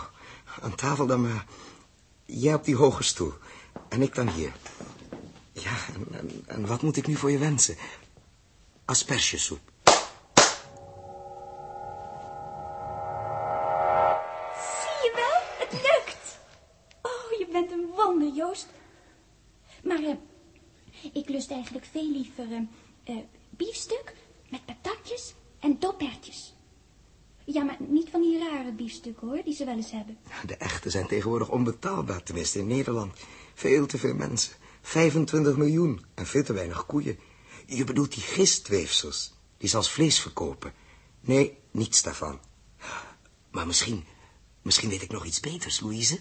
[0.60, 1.46] aan tafel dan maar.
[2.24, 3.32] Jij op die hoge stoel.
[3.88, 4.52] En ik dan hier.
[5.52, 7.76] Ja, en, en, en wat moet ik nu voor je wensen?
[8.84, 9.69] Aspergesoep.
[22.00, 22.66] Veel liever
[23.04, 23.16] eh,
[23.50, 24.14] biefstuk
[24.48, 26.54] met patatjes en dopertjes.
[27.44, 30.18] Ja, maar niet van die rare biefstukken, hoor, die ze wel eens hebben.
[30.46, 33.12] De echte zijn tegenwoordig onbetaalbaar, tenminste in Nederland.
[33.54, 34.52] Veel te veel mensen.
[34.82, 37.18] 25 miljoen en veel te weinig koeien.
[37.66, 40.72] Je bedoelt die gistweefsels, die ze als vlees verkopen.
[41.20, 42.40] Nee, niets daarvan.
[43.50, 44.04] Maar misschien,
[44.62, 46.20] misschien weet ik nog iets beters, Louise.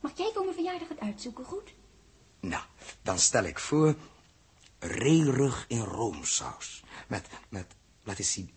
[0.00, 1.74] Mag jij voor mijn verjaardag het uitzoeken, goed?
[2.40, 2.62] Nou,
[3.02, 3.94] dan stel ik voor...
[4.78, 6.82] reerug in roomsaus.
[7.08, 7.66] Met, met,
[8.02, 8.50] laat eens zien.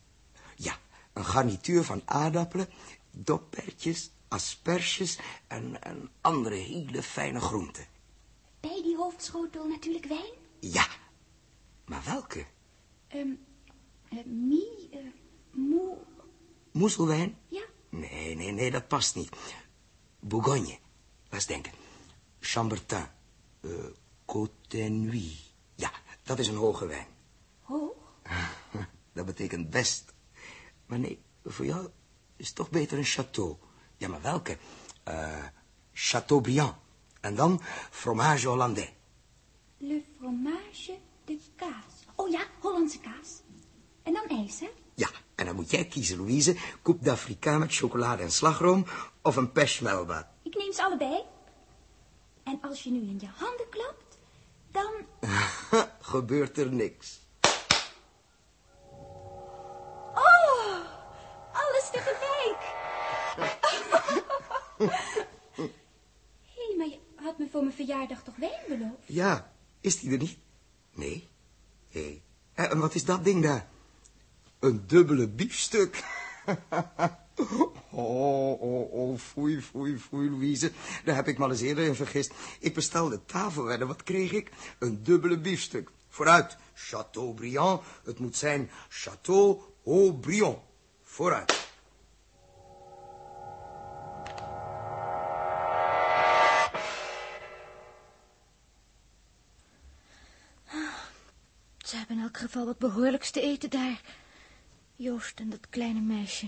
[0.55, 0.79] Ja,
[1.13, 2.69] een garnituur van aardappelen,
[3.11, 7.85] doppertjes, asperges en, en andere hele fijne groenten.
[8.59, 10.33] Bij die hoofdschotel natuurlijk wijn.
[10.59, 10.87] Ja,
[11.85, 12.45] maar welke?
[13.07, 13.29] Ehm
[14.09, 14.99] eh, mie, eh,
[15.51, 15.97] moe,
[16.71, 17.37] Moezelwijn?
[17.47, 17.63] ja.
[17.89, 19.29] Nee, nee, nee, dat past niet.
[20.19, 20.79] Bourgogne.
[21.23, 21.71] Laat eens denken.
[22.39, 23.05] Chambertin.
[23.61, 23.85] Uh,
[24.25, 25.50] Côte Nuit.
[26.31, 27.07] Dat is een hoge wijn.
[27.61, 27.93] Hoog.
[29.13, 30.13] Dat betekent best.
[30.85, 31.89] Maar nee, voor jou
[32.35, 33.57] is het toch beter een château.
[33.97, 34.57] Ja, maar welke?
[35.03, 35.43] Eh
[35.93, 36.75] Chateaubriand.
[37.21, 38.89] En dan fromage hollandais.
[39.77, 41.93] Le fromage de kaas.
[42.15, 43.41] Oh ja, Hollandse kaas.
[44.03, 44.69] En dan ijs, hè?
[44.93, 46.55] Ja, en dan moet jij kiezen, Louise.
[46.81, 48.85] Coupe d'Africain met chocolade en slagroom...
[49.21, 50.31] of een pêche melba.
[50.41, 51.23] Ik neem ze allebei.
[52.43, 54.10] En als je nu in je handen klapt,
[54.71, 54.91] dan...
[56.01, 57.19] Gebeurt er niks.
[60.13, 60.85] Oh,
[61.51, 62.61] alles tegelijk.
[66.55, 69.03] Hé, maar je had me voor mijn verjaardag toch wijn beloofd?
[69.05, 70.37] Ja, is die er niet?
[70.93, 71.29] Nee.
[71.89, 72.21] Hé,
[72.53, 73.67] en wat is dat ding daar?
[74.59, 76.03] Een dubbele biefstuk.
[77.93, 80.71] Oh, oh, oh, foei, foei, foei, Louise.
[81.03, 82.33] Daar heb ik me al eens eerder in vergist.
[82.59, 83.87] Ik bestelde tafelwedden.
[83.87, 84.51] Wat kreeg ik?
[84.79, 85.89] Een dubbele biefstuk.
[86.09, 87.81] Vooruit, Chateaubriand.
[88.03, 90.57] Het moet zijn Chateau Aubriand.
[91.03, 91.59] Vooruit.
[101.77, 104.01] Ze hebben in elk geval wat behoorlijks te eten daar.
[104.95, 106.47] Joost en dat kleine meisje.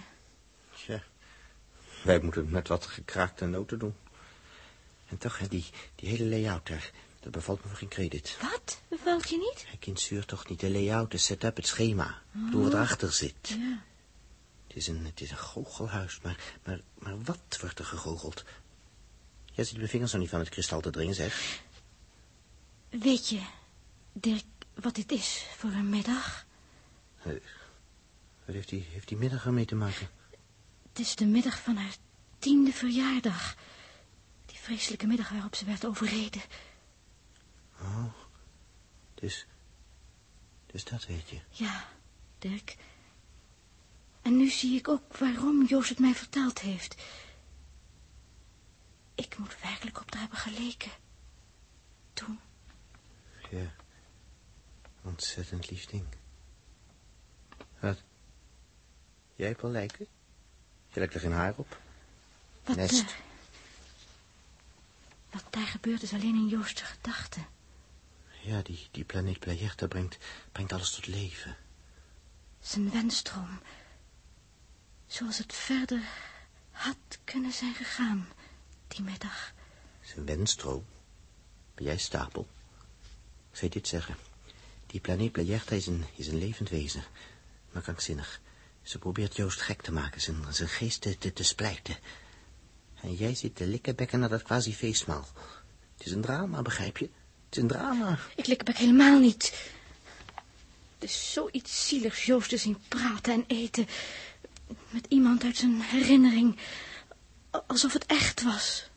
[0.83, 1.03] Tja,
[2.03, 3.95] wij moeten het met wat gekraakte noten doen.
[5.07, 5.65] En toch, die,
[5.95, 8.37] die hele layout daar, dat bevalt me voor geen credit.
[8.41, 8.81] Wat?
[8.87, 9.65] Bevalt je niet?
[9.67, 12.21] Hij kind zuurt toch niet de layout, de setup, het schema.
[12.33, 13.47] Ik bedoel wat erachter zit.
[13.47, 13.83] Ja.
[14.67, 18.43] Het is een, het is een goochelhuis, maar, maar, maar wat wordt er gegoocheld?
[19.51, 21.61] Jij ziet mijn vingers nog niet van het kristal te dringen, zeg.
[22.89, 23.41] Weet je,
[24.13, 26.45] Dirk, wat dit is voor een middag?
[27.23, 27.35] Wat
[28.45, 30.09] heeft die, heeft die middag ermee te maken?
[30.93, 31.95] Het is de middag van haar
[32.39, 33.55] tiende verjaardag.
[34.45, 36.41] Die vreselijke middag waarop ze werd overreden.
[37.81, 38.13] Oh,
[39.13, 39.47] dus,
[40.65, 41.41] Dus dat weet je.
[41.49, 41.87] Ja,
[42.39, 42.75] Dirk.
[44.21, 47.03] En nu zie ik ook waarom Joost het mij verteld heeft.
[49.15, 50.91] Ik moet werkelijk op haar hebben geleken.
[52.13, 52.39] Toen.
[53.49, 53.75] Ja.
[55.01, 56.05] Ontzettend lief ding.
[57.79, 58.03] Wat?
[59.35, 60.07] Jij hebt wel lijken?
[60.93, 61.77] Je lijkt er geen haar op.
[62.63, 63.01] Wat, Nest.
[63.01, 63.07] eh,
[65.31, 67.45] wat daar gebeurt is alleen in Joost' gedachten.
[68.41, 70.17] Ja, die, die planeet Playerta brengt,
[70.51, 71.57] brengt alles tot leven.
[72.59, 73.59] Zijn wenstroom.
[75.07, 76.01] Zoals het verder
[76.71, 78.27] had kunnen zijn gegaan
[78.87, 79.53] die middag.
[80.01, 80.85] Zijn wenstroom.
[81.75, 82.47] Ben jij stapel?
[83.51, 84.15] Ik zou dit zeggen.
[84.87, 87.03] Die planeet Playerta is een, is een levend wezen.
[87.71, 88.41] Maar krankzinnig.
[88.83, 91.97] Ze probeert Joost gek te maken, zijn, zijn geest te, te, te splijten.
[93.01, 95.27] En jij zit te likkenbekken naar dat quasi feestmaal.
[95.97, 97.09] Het is een drama, begrijp je?
[97.45, 98.19] Het is een drama.
[98.35, 99.69] Ik likbek helemaal niet.
[100.93, 103.87] Het is zoiets zieligs Joost te zien praten en eten.
[104.89, 106.57] Met iemand uit zijn herinnering.
[107.67, 108.89] Alsof het echt was.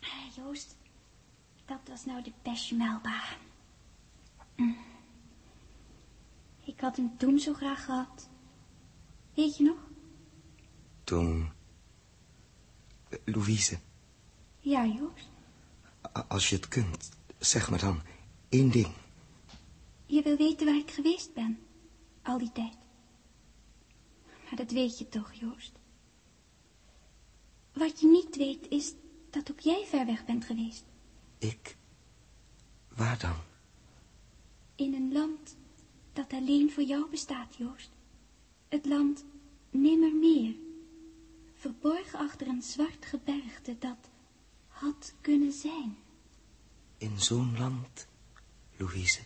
[0.00, 0.76] Eh, Joost,
[1.66, 3.22] dat was nou de beste Melba.
[4.56, 4.95] Mm.
[6.66, 8.28] Ik had hem toen zo graag gehad.
[9.34, 9.78] Weet je nog?
[11.04, 11.50] Toen...
[13.08, 13.78] eh, Louise,
[14.60, 15.28] Ja, Joost.
[16.28, 18.02] als je het kunt, zeg me dan
[18.48, 18.92] één ding.
[20.06, 21.58] Je wil weten waar ik geweest ben.
[22.22, 22.76] Al die tijd.
[24.44, 25.72] Maar dat weet je toch, Joost.
[27.72, 28.92] Wat je niet weet is
[29.30, 30.84] dat ook jij ver weg bent geweest.
[31.38, 31.76] Ik?
[32.88, 33.36] Waar dan?
[34.74, 35.56] In een land
[36.16, 37.90] dat alleen voor jou bestaat, Joost.
[38.68, 39.24] Het land
[39.70, 40.54] Nimmermeer.
[41.54, 44.10] Verborgen achter een zwart gebergte dat
[44.68, 45.96] had kunnen zijn.
[46.98, 48.06] In zo'n land,
[48.76, 49.20] Louise.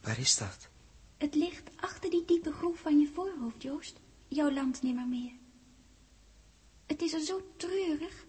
[0.00, 0.68] Waar is dat?
[1.16, 4.00] Het ligt achter die diepe groef van je voorhoofd, Joost.
[4.28, 5.32] Jouw land Nimmermeer.
[6.86, 8.26] Het is er zo treurig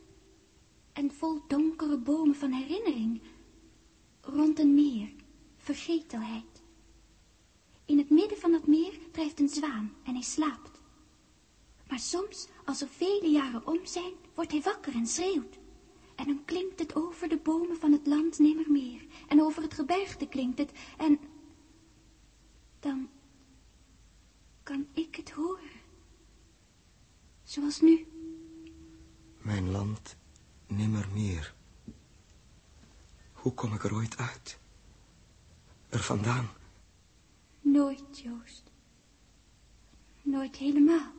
[0.93, 3.21] en vol donkere bomen van herinnering.
[4.21, 5.13] Rond een meer,
[5.57, 6.56] vergetelheid.
[7.87, 10.81] In het midden van het meer drijft een zwaan en hij slaapt.
[11.87, 15.57] Maar soms, als er vele jaren om zijn, wordt hij wakker en schreeuwt.
[16.15, 19.05] En dan klinkt het over de bomen van het land Nimmermeer.
[19.27, 20.71] En over het gebergte klinkt het.
[20.97, 21.19] En
[22.79, 23.09] dan
[24.63, 25.69] kan ik het horen.
[27.43, 28.07] Zoals nu.
[29.37, 30.15] Mijn land
[30.67, 31.55] nimmer meer.
[33.33, 34.59] Hoe kom ik er ooit uit?
[35.89, 36.49] Er vandaan.
[37.71, 38.63] Nooit, Joost.
[40.21, 41.11] Nooit helemaal.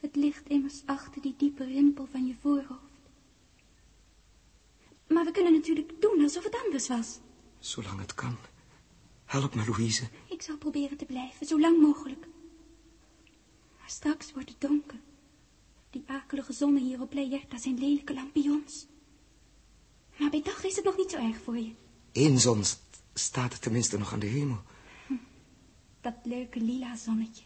[0.00, 2.82] Het ligt immers achter die diepe rimpel van je voorhoofd.
[5.08, 7.18] Maar we kunnen natuurlijk doen alsof het anders was.
[7.58, 8.36] Zolang het kan.
[9.24, 10.08] Help me, Louise.
[10.28, 12.26] Ik zal proberen te blijven, zo lang mogelijk.
[13.78, 14.98] Maar straks wordt het donker.
[15.90, 18.86] Die akelige zonnen hier op Playerta zijn lelijke lampions.
[20.16, 21.72] Maar bij dag is het nog niet zo erg voor je.
[22.12, 24.62] Eén zon st- staat er tenminste nog aan de hemel.
[26.04, 27.42] Dat leuke lila zonnetje.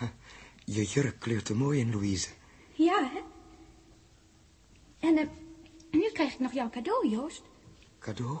[0.74, 2.28] Je jurk kleurt er mooi in, Louise.
[2.72, 3.20] Ja, hè?
[5.08, 5.26] En eh,
[5.90, 7.42] nu krijg ik nog jouw cadeau, Joost.
[7.98, 8.38] Cadeau?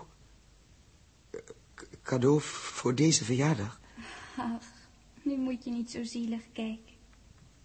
[1.30, 1.40] Eh,
[1.74, 3.80] k- cadeau voor deze verjaardag?
[4.36, 4.64] Ach,
[5.22, 6.94] nu moet je niet zo zielig kijken.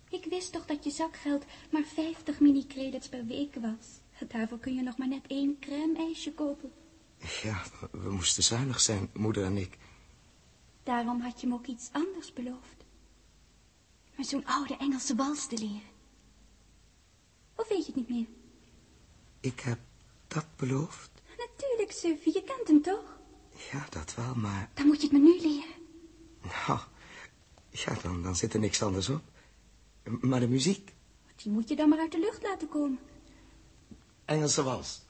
[0.09, 3.99] Ik wist toch dat je zakgeld maar 50 mini-credits per week was.
[4.27, 6.71] Daarvoor kun je nog maar net één crème-ijsje kopen.
[7.43, 9.77] Ja, we moesten zuinig zijn, moeder en ik.
[10.85, 12.85] Daarom had je me ook iets anders beloofd.
[14.15, 15.89] Maar zo'n oude Engelse wals te leren.
[17.55, 18.25] Of weet je het niet meer?
[19.39, 19.79] Ik heb
[20.27, 21.09] dat beloofd.
[21.37, 23.17] Natuurlijk, Suffie, je kent hem toch?
[23.71, 24.69] Ja, dat wel, maar...
[24.73, 25.73] Dan moet je het me nu leren.
[26.41, 26.79] Nou,
[27.69, 29.21] ja, dan, dan zit er niks anders op.
[30.03, 30.93] Maar de muziek?
[31.35, 32.99] Die moet je dan maar uit de lucht laten komen.
[34.25, 35.01] Engelse wals.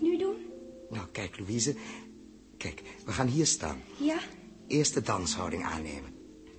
[0.00, 0.36] Nu doen?
[0.90, 1.74] Nou, kijk, Louise.
[2.56, 3.82] Kijk, we gaan hier staan.
[3.98, 4.18] Ja?
[4.66, 6.14] Eerst de danshouding aannemen.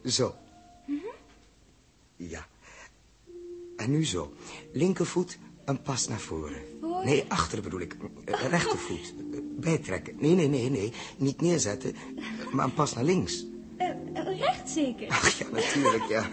[0.06, 0.36] Zo.
[2.16, 2.48] Ja.
[3.76, 4.34] En nu zo.
[4.74, 6.62] Linkervoet een pas naar voren.
[7.04, 7.96] Nee, achter bedoel ik.
[8.26, 9.14] Rechtervoet.
[9.66, 10.16] Bijtrekken.
[10.20, 10.94] Nee, nee, nee, nee.
[11.18, 11.96] Niet neerzetten,
[12.52, 13.46] maar een pas naar links.
[14.74, 15.08] Zeker.
[15.10, 16.30] Ach ja, natuurlijk, ja.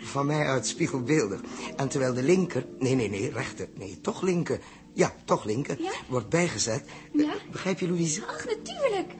[0.00, 1.40] Van mij uit spiegelbeeldig.
[1.76, 2.66] En terwijl de linker...
[2.78, 3.68] Nee, nee, nee, rechter.
[3.74, 4.60] Nee, toch linker.
[4.92, 5.82] Ja, toch linker.
[5.82, 5.90] Ja?
[6.08, 6.84] Wordt bijgezet.
[7.14, 7.32] Eh, Ja?
[7.52, 8.26] Begrijp je, Louise?
[8.26, 9.12] Ach, natuurlijk.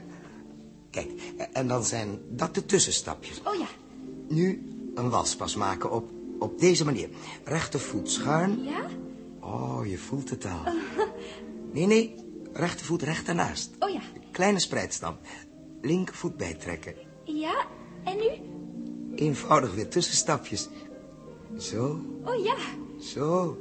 [0.91, 3.41] Kijk, eh, en dan zijn dat de tussenstapjes.
[3.45, 3.67] Oh ja.
[4.29, 4.63] Nu
[4.95, 7.09] een walspas maken op Op deze manier.
[7.45, 8.65] Rechtervoet schuin.
[8.65, 8.87] Ja?
[9.41, 10.61] Oh, je voelt het al.
[11.73, 12.15] Nee, nee.
[12.53, 13.71] Rechtervoet recht ernaast.
[13.79, 14.01] Oh ja.
[14.33, 15.17] Kleine spreidstam.
[15.83, 16.95] Linkervoet bijtrekken.
[17.25, 17.67] Ja,
[18.05, 18.29] en nu?
[19.19, 20.69] Eenvoudig weer tussenstapjes.
[21.57, 22.57] Zo, Oh ja.
[23.01, 23.57] zo,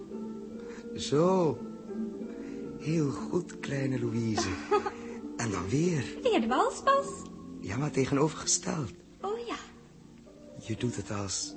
[0.95, 1.57] zo.
[2.79, 4.47] Heel goed, kleine Louise.
[5.37, 6.17] En dan weer.
[6.23, 7.05] Weer de walspas.
[7.61, 8.91] Ja, maar tegenovergesteld.
[9.21, 9.55] Oh ja.
[10.65, 11.55] Je doet het als...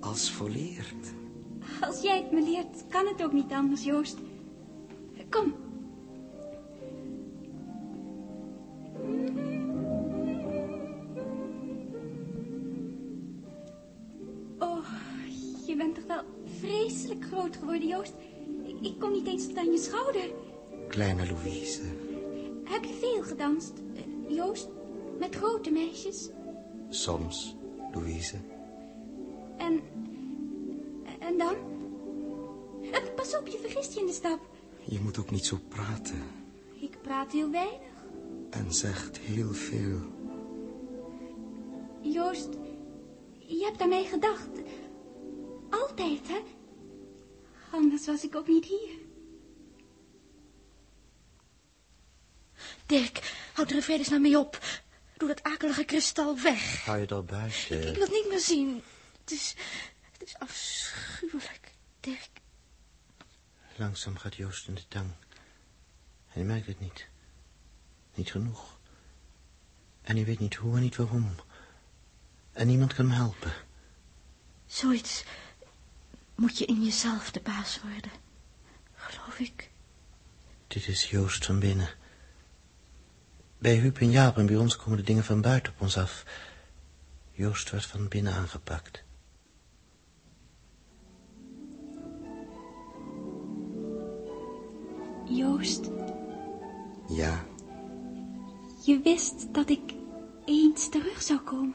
[0.00, 1.12] als volleerd.
[1.80, 4.18] Als jij het me leert, kan het ook niet anders, Joost.
[5.30, 5.54] Kom.
[17.64, 18.14] Geworden, Joost.
[18.64, 20.30] Ik, ik kom niet eens tot aan je schouder.
[20.88, 21.80] Kleine Louise.
[22.64, 24.68] Heb je veel gedanst, eh, Joost?
[25.18, 26.28] Met grote meisjes?
[26.88, 27.56] Soms,
[27.92, 28.36] Louise.
[29.58, 29.80] En...
[31.18, 31.54] En dan?
[32.92, 34.40] Eh, Pas op, je vergist je in de stap.
[34.84, 36.22] Je moet ook niet zo praten.
[36.80, 37.92] Ik praat heel weinig.
[38.50, 39.98] En zegt heel veel.
[42.00, 42.48] Joost,
[43.38, 44.48] je hebt aan mij gedacht.
[45.70, 46.38] Altijd, hè?
[47.74, 48.98] Anders was ik ook niet hier.
[52.86, 54.58] Dirk, houd er in vredesnaam mee op.
[55.16, 56.84] Doe dat akelige kristal weg.
[56.84, 57.88] Hou je er buiten?
[57.88, 58.82] Ik wil het niet meer zien.
[59.20, 59.54] Het is,
[60.12, 62.30] het is afschuwelijk, Dirk.
[63.76, 65.10] Langzaam gaat Joost in de tang.
[65.10, 67.06] En hij merkt het niet.
[68.14, 68.78] Niet genoeg.
[70.02, 71.34] En hij weet niet hoe en niet waarom.
[72.52, 73.52] En niemand kan hem helpen.
[74.66, 75.24] Zoiets
[76.34, 78.10] moet je in jezelf de baas worden.
[78.92, 79.70] Geloof ik.
[80.66, 81.88] Dit is Joost van binnen.
[83.58, 86.24] Bij Huub en Jaap en bij ons komen de dingen van buiten op ons af.
[87.32, 89.02] Joost wordt van binnen aangepakt.
[95.28, 95.90] Joost,
[97.08, 97.44] Ja,
[98.84, 99.94] je wist dat ik
[100.44, 101.74] eens terug zou komen.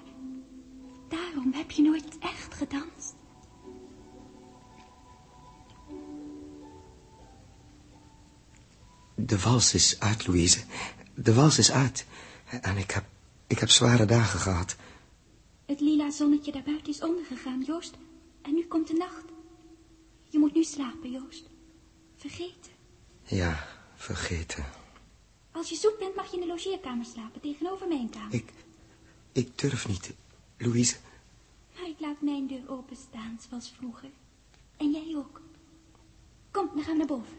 [1.10, 3.16] Daarom heb je nooit echt gedanst.
[9.26, 10.60] De wals is uit, Louise.
[11.14, 12.06] De wals is uit.
[12.62, 13.06] En ik heb,
[13.48, 14.76] ik heb zware dagen gehad.
[15.66, 17.94] Het lila zonnetje daarbuiten is ondergegaan, Joost.
[18.42, 19.24] En nu komt de nacht.
[20.30, 21.44] Je moet nu slapen, Joost.
[22.16, 22.72] Vergeten.
[23.24, 24.66] Ja, vergeten.
[25.52, 28.34] Als je zoet bent, mag je in de logeerkamer slapen, tegenover mijn kamer.
[28.34, 28.54] Ik,
[29.32, 30.14] ik durf niet,
[30.58, 30.96] Louise.
[31.76, 34.10] Maar ik laat mijn deur openstaan, zoals vroeger.
[34.78, 35.42] En jij ook.
[36.52, 37.38] Kom, dan gaan we naar boven.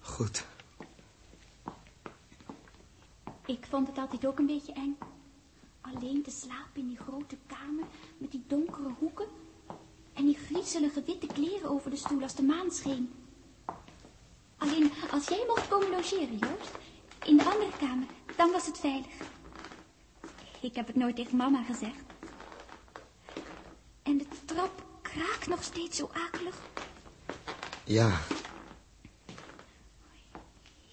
[0.00, 0.44] Goed.
[3.48, 4.98] Ik vond het altijd ook een beetje eng.
[5.80, 7.84] Alleen te slapen in die grote kamer
[8.18, 9.26] met die donkere hoeken.
[10.12, 13.12] En die griezelige witte kleren over de stoel als de maan scheen.
[14.56, 16.78] Alleen als jij mocht komen logeren, Joost,
[17.24, 18.06] in de andere kamer,
[18.36, 19.14] dan was het veilig.
[20.60, 22.04] Ik heb het nooit tegen mama gezegd.
[24.02, 26.60] En de trap kraakt nog steeds zo akelig.
[27.84, 28.20] Ja,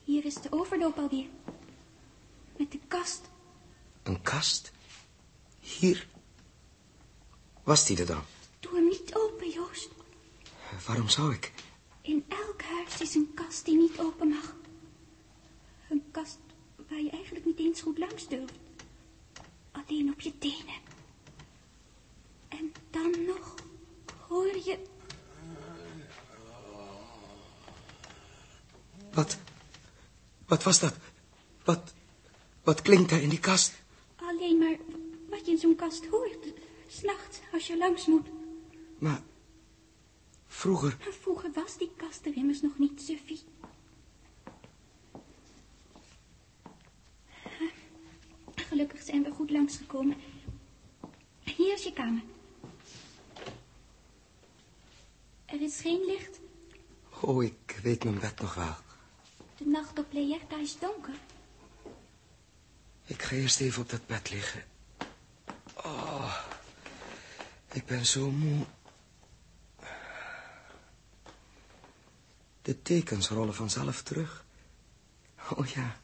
[0.03, 1.27] Hier is de overloop alweer.
[2.95, 3.21] Kast.
[4.03, 4.71] een kast.
[5.59, 6.07] Hier.
[7.63, 8.23] Was die er dan?
[8.59, 9.89] Doe hem niet open, Joost.
[10.85, 11.53] Waarom zou ik?
[12.01, 14.55] In elk huis is een kast die niet open mag.
[15.89, 16.37] Een kast
[16.89, 18.53] waar je eigenlijk niet eens goed langs durft.
[19.71, 20.81] Alleen op je tenen.
[22.47, 23.55] En dan nog
[24.27, 24.79] hoor je...
[29.13, 29.37] Wat?
[30.45, 30.95] Wat was dat?
[31.63, 31.93] Wat?
[32.65, 33.73] Wat klinkt daar in die kast?
[34.15, 34.77] alleen maar
[35.29, 36.53] wat je in zo'n kast hoort.
[36.87, 38.27] S'nachts als je langs moet.
[38.97, 39.21] Maar
[40.47, 43.39] vroeger, Maar vroeger was die kast er immers nog niet, Suffie.
[48.55, 50.15] Gelukkig zijn we goed langsgekomen.
[51.43, 52.21] Hier is je kamer.
[55.45, 56.39] Er is geen licht.
[57.21, 58.75] oh, ik weet mijn bed nog wel.
[59.57, 61.13] De nacht op Leerta is donker.
[63.05, 64.63] Ik ga eerst even op dat bed liggen.
[65.75, 66.37] Oh,
[67.71, 68.65] ik ben zo moe.
[72.61, 74.45] De tekens rollen vanzelf terug.
[75.55, 75.99] Oh ja,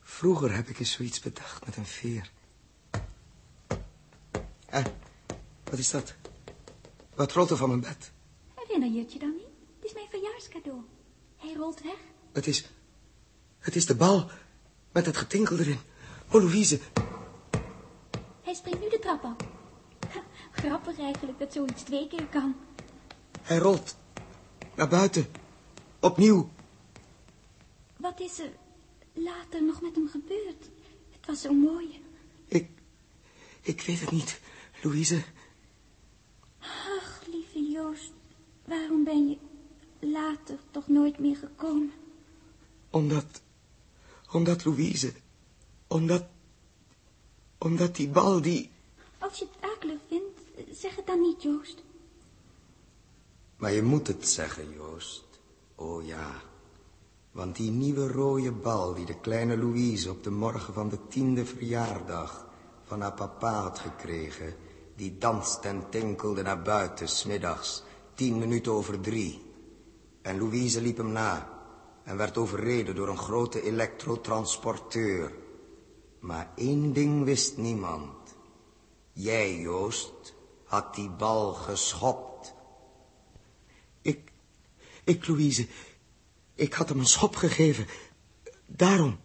[0.00, 2.30] vroeger heb ik eens zoiets bedacht met een veer.
[4.66, 4.84] Eh,
[5.64, 6.14] wat is dat?
[7.14, 8.12] Wat rolt er van mijn bed?
[8.54, 9.46] Herinner je het je dan niet?
[9.76, 10.80] Het is mijn verjaarscadeau.
[11.36, 11.98] Hij rolt weg.
[12.32, 12.64] Het is,
[13.58, 14.30] het is de bal
[14.92, 15.80] met het getinkel erin.
[16.34, 16.78] Oh, Louise,
[18.42, 19.36] Hij springt nu de trap af.
[20.60, 22.56] Grappig eigenlijk dat zoiets twee keer kan.
[23.42, 23.96] Hij rolt.
[24.74, 25.26] Naar buiten.
[26.00, 26.50] Opnieuw.
[27.96, 28.50] Wat is er
[29.12, 30.70] later nog met hem gebeurd?
[31.10, 32.02] Het was zo mooi.
[32.48, 32.68] Ik...
[33.60, 34.40] Ik weet het niet,
[34.82, 35.22] Louise.
[36.58, 38.12] Ach, lieve Joost,
[38.64, 39.36] waarom ben je
[39.98, 41.92] later toch nooit meer gekomen?
[42.90, 43.42] Omdat...
[44.30, 45.12] Omdat Louise...
[45.92, 46.24] Omdat...
[47.58, 48.70] Omdat die bal die...
[49.18, 50.40] Als je het akelig vindt,
[50.78, 51.82] zeg het dan niet, Joost.
[53.56, 55.24] Maar je moet het zeggen, Joost.
[55.74, 56.42] Oh ja.
[57.32, 61.46] Want die nieuwe rode bal die de kleine Louise op de morgen van de tiende
[61.46, 62.46] verjaardag
[62.84, 64.54] van haar papa had gekregen,
[64.96, 67.82] die danste en tinkelde naar buiten, smiddags,
[68.14, 69.42] tien minuten over drie.
[70.22, 71.60] En Louise liep hem na
[72.02, 75.41] en werd overreden door een grote elektrotransporteur.
[76.22, 78.34] Maar één ding wist niemand.
[79.12, 82.54] Jij, Joost, had die bal geschopt.
[84.02, 84.32] Ik,
[85.04, 85.68] ik, Louise,
[86.54, 87.86] ik had hem een schop gegeven.
[88.66, 89.20] Daarom.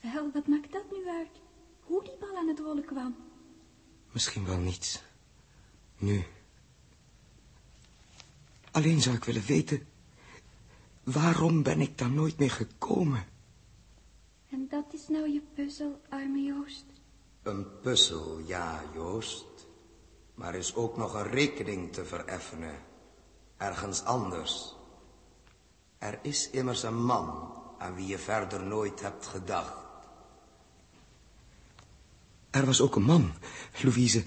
[0.00, 1.40] Wel, wat maakt dat nu uit?
[1.80, 3.16] Hoe die bal aan het rollen kwam?
[4.12, 5.02] Misschien wel niets.
[5.96, 6.24] Nu.
[8.70, 9.86] Alleen zou ik willen weten...
[11.02, 13.26] waarom ben ik daar nooit meer gekomen?
[14.56, 16.84] En dat is nou je puzzel, arme Joost.
[17.42, 19.66] Een puzzel, ja, Joost.
[20.34, 22.78] Maar er is ook nog een rekening te vereffenen.
[23.56, 24.74] Ergens anders.
[25.98, 29.84] Er is immers een man aan wie je verder nooit hebt gedacht.
[32.50, 33.32] Er was ook een man,
[33.82, 34.24] Louise,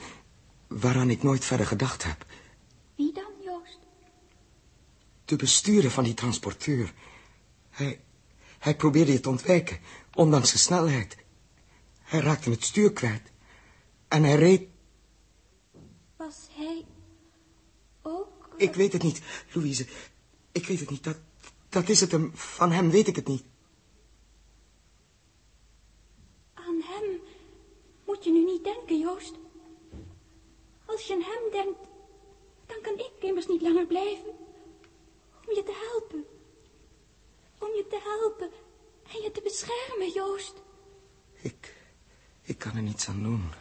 [0.68, 2.26] waaraan ik nooit verder gedacht heb.
[2.96, 3.80] Wie dan, Joost?
[5.26, 6.94] De bestuurder van die transporteur.
[7.70, 8.02] Hij,
[8.60, 9.80] hij probeerde je te ontwijken,
[10.20, 11.18] ondanks de snelheid.
[12.02, 13.32] Hij raakte het stuur kwijt.
[14.08, 14.68] En hij reed...
[16.16, 16.86] Was hij
[18.02, 18.50] ook...
[18.58, 19.22] Ik weet het niet,
[19.54, 19.88] Louise.
[20.52, 21.04] Ik weet het niet.
[21.04, 21.18] Dat,
[21.70, 22.32] dat is het hem.
[22.34, 23.44] Van hem weet ik het niet.
[26.54, 27.20] Aan hem
[28.06, 29.34] moet je nu niet denken, Joost.
[30.86, 31.80] Als je aan hem denkt,
[32.66, 34.30] dan kan ik immers niet langer blijven.
[35.48, 36.26] Om je te helpen.
[37.60, 38.50] Om je te helpen
[39.14, 40.54] en je te beschermen, Joost.
[41.42, 41.76] Ik,
[42.42, 43.52] ik kan er niets aan doen.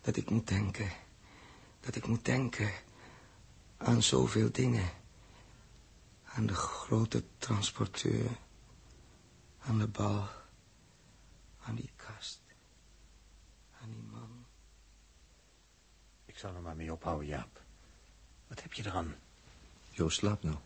[0.00, 0.92] Dat ik moet denken.
[1.80, 2.72] Dat ik moet denken
[3.76, 4.90] aan zoveel dingen.
[6.24, 8.30] Aan de grote transporteur.
[9.58, 10.28] Aan de bal.
[11.60, 12.40] Aan die kast.
[13.82, 14.46] Aan die man.
[16.24, 17.62] Ik zal er maar mee ophouden, Jaap.
[18.46, 19.14] Wat heb je eraan?
[19.90, 20.56] Joost slaapt nou.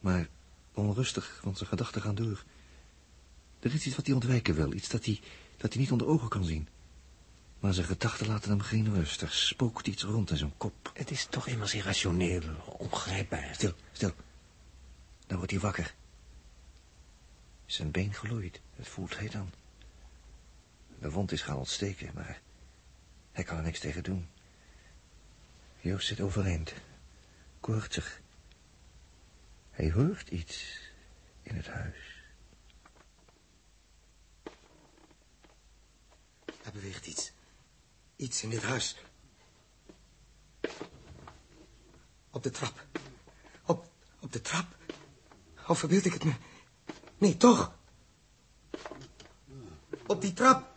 [0.00, 0.28] Maar
[0.72, 2.44] onrustig, want zijn gedachten gaan door.
[3.62, 5.20] Er is iets wat hij ontwijken wil, iets dat hij,
[5.56, 6.68] dat hij niet onder ogen kan zien.
[7.60, 9.22] Maar zijn gedachten laten hem geen rust.
[9.22, 10.90] Er spookt iets rond in zijn kop.
[10.94, 12.42] Het is toch immers irrationeel,
[12.78, 13.54] ongrijpbaar.
[13.54, 14.14] Stil, stil.
[15.26, 15.94] Dan wordt hij wakker.
[17.66, 18.60] Zijn been gloeit.
[18.76, 19.52] Het voelt heet aan.
[20.98, 22.40] De wond is gaan ontsteken, maar
[23.32, 24.28] hij kan er niks tegen doen.
[25.80, 26.74] Joost zit overeind.
[27.60, 28.20] Koortsig.
[29.70, 30.78] Hij hoort iets
[31.42, 32.11] in het huis.
[36.62, 37.32] Er beweegt iets.
[38.16, 38.96] Iets in dit huis.
[42.30, 42.86] Op de trap.
[43.66, 43.86] Op,
[44.20, 44.76] op de trap.
[45.66, 46.32] Of verbeeld ik het me?
[47.18, 47.72] Nee, toch.
[50.06, 50.70] Op die trap.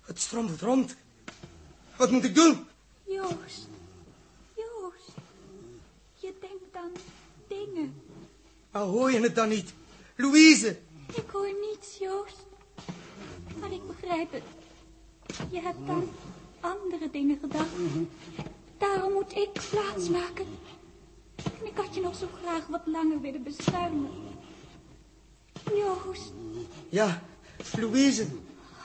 [0.00, 0.96] Het strompelt rond.
[1.96, 2.66] Wat moet ik doen?
[3.06, 3.68] Joost.
[4.56, 5.10] Joost.
[6.14, 6.92] Je denkt aan
[7.48, 8.02] dingen.
[8.70, 9.72] Maar hoor je het dan niet?
[10.16, 10.80] Louise!
[11.14, 12.46] Ik hoor niets, Joost.
[13.60, 14.42] Maar ik begrijp het.
[15.50, 16.08] Je hebt aan
[16.60, 17.70] andere dingen gedacht.
[18.78, 20.46] Daarom moet ik plaatsmaken.
[21.36, 24.10] En ik had je nog zo graag wat langer willen beschermen.
[25.74, 26.32] Joost.
[26.88, 27.22] Ja,
[27.78, 28.26] Louise.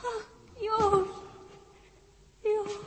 [0.02, 0.28] Ach,
[0.60, 1.10] Joost.
[2.40, 2.78] Joost.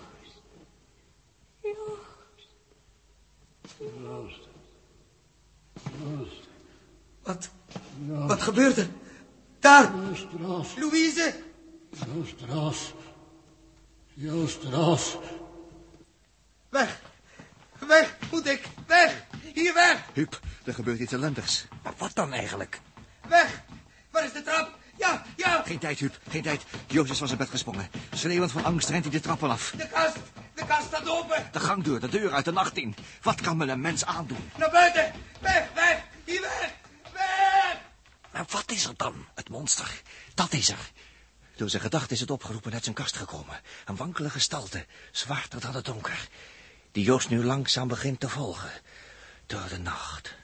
[1.61, 2.51] Joost.
[3.77, 4.47] Joost.
[5.99, 6.47] Joost.
[7.23, 7.49] Wat?
[8.27, 8.89] Wat gebeurt er?
[9.65, 9.91] Daar!
[9.95, 10.75] Joost Ras.
[10.75, 11.33] Louise!
[14.13, 15.17] Joost Ras.
[16.69, 17.01] Weg!
[17.87, 18.61] Weg moet ik!
[18.87, 19.23] Weg!
[19.53, 19.97] Hier weg!
[20.13, 21.65] Huub, er gebeurt iets ellendigs.
[21.83, 22.79] Maar wat dan eigenlijk?
[23.27, 23.61] Weg!
[24.11, 24.77] Waar is de trap?
[24.97, 25.61] Ja, ja!
[25.65, 26.63] Geen tijd, Huub, geen tijd.
[26.87, 27.89] Joost is van zijn bed gesprongen.
[28.13, 29.73] Schreeuwend van angst rent hij de trappen af.
[29.77, 30.17] De kast!
[30.53, 31.49] De kast staat open!
[31.51, 32.95] De gangdeur, de deur uit de nacht in.
[33.21, 34.49] Wat kan men een mens aandoen?
[34.57, 35.11] Naar buiten!
[35.41, 36.03] Weg, weg!
[36.25, 36.73] Hier weg!
[37.13, 37.45] Weg!
[38.35, 39.27] Maar wat is er dan?
[39.35, 40.01] Het monster.
[40.33, 40.91] Dat is er.
[41.55, 43.61] Door zijn gedachte is het opgeroepen uit zijn kast gekomen.
[43.85, 46.27] Een wankele gestalte, zwarter dan het donker.
[46.91, 48.71] Die Joost nu langzaam begint te volgen.
[49.45, 50.35] Door de nacht.